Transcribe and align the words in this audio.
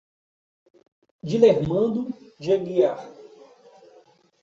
Dilermando 1.23 2.07
de 2.39 2.53
Aguiar 2.53 3.07